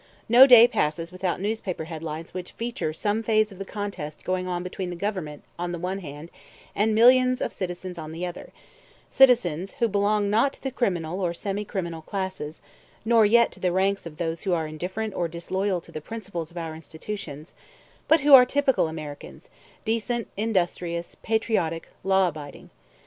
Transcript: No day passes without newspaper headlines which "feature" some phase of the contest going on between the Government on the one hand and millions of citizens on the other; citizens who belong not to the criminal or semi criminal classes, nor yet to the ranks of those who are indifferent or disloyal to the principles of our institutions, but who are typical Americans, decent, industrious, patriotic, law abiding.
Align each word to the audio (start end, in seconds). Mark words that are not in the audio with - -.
No 0.27 0.47
day 0.47 0.67
passes 0.67 1.11
without 1.11 1.39
newspaper 1.39 1.83
headlines 1.83 2.33
which 2.33 2.53
"feature" 2.53 2.91
some 2.91 3.21
phase 3.21 3.51
of 3.51 3.59
the 3.59 3.63
contest 3.65 4.23
going 4.23 4.47
on 4.47 4.63
between 4.63 4.89
the 4.89 4.95
Government 4.95 5.43
on 5.59 5.71
the 5.71 5.77
one 5.77 5.99
hand 5.99 6.31
and 6.75 6.95
millions 6.95 7.39
of 7.39 7.53
citizens 7.53 7.99
on 7.99 8.11
the 8.11 8.25
other; 8.25 8.51
citizens 9.11 9.75
who 9.75 9.87
belong 9.87 10.27
not 10.27 10.53
to 10.53 10.63
the 10.63 10.71
criminal 10.71 11.19
or 11.21 11.35
semi 11.35 11.63
criminal 11.63 12.01
classes, 12.01 12.61
nor 13.05 13.27
yet 13.27 13.51
to 13.51 13.59
the 13.59 13.71
ranks 13.71 14.07
of 14.07 14.17
those 14.17 14.41
who 14.41 14.53
are 14.53 14.65
indifferent 14.65 15.13
or 15.13 15.27
disloyal 15.27 15.79
to 15.81 15.91
the 15.91 16.01
principles 16.01 16.49
of 16.49 16.57
our 16.57 16.73
institutions, 16.73 17.53
but 18.07 18.21
who 18.21 18.33
are 18.33 18.43
typical 18.43 18.87
Americans, 18.87 19.49
decent, 19.85 20.27
industrious, 20.35 21.15
patriotic, 21.21 21.89
law 22.03 22.27
abiding. 22.27 22.71